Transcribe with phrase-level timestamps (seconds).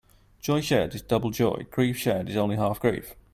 [0.39, 3.13] Joy shared is double joy; grief shared is only half grief.